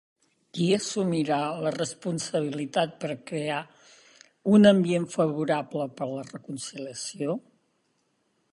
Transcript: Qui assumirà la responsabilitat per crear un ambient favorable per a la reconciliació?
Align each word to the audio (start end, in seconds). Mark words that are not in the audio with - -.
Qui 0.57 0.67
assumirà 0.75 1.35
la 1.65 1.73
responsabilitat 1.75 2.95
per 3.03 3.11
crear 3.31 3.59
un 4.55 4.65
ambient 4.73 5.05
favorable 5.19 5.87
per 6.01 6.05
a 6.07 6.11
la 6.15 6.27
reconciliació? 6.33 7.37